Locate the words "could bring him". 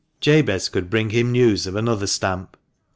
0.67-1.31